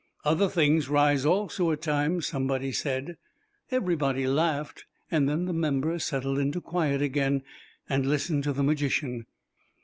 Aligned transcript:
"Other 0.25 0.49
things 0.49 0.89
rise 0.89 1.25
also 1.27 1.69
at 1.71 1.83
times," 1.83 2.25
somebody 2.25 2.71
said. 2.71 3.17
Everybody 3.69 4.25
laughed, 4.25 4.85
and 5.11 5.29
then 5.29 5.45
the 5.45 5.53
members 5.53 6.05
settled 6.05 6.39
into 6.39 6.59
quiet 6.59 7.03
again, 7.03 7.43
and 7.87 8.07
listened 8.09 8.43
to 8.45 8.53
the 8.53 8.63
magician. 8.63 9.27